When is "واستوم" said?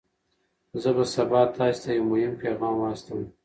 2.79-3.21